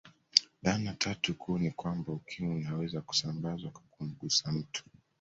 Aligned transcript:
Dhana 0.63 0.93
tatu 0.93 1.33
kuu 1.33 1.57
ni 1.57 1.71
kwamba 1.71 2.13
Ukimwi 2.13 2.55
unaweza 2.55 3.01
kusambazwa 3.01 3.71
kwa 3.71 3.81
kumgusa 3.91 4.51
mtu 4.51 4.83